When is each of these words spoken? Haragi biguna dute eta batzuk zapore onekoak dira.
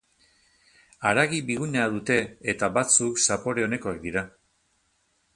Haragi 1.09 1.41
biguna 1.49 1.83
dute 1.95 2.17
eta 2.53 2.69
batzuk 2.77 3.21
zapore 3.27 3.65
onekoak 3.67 4.01
dira. 4.07 4.25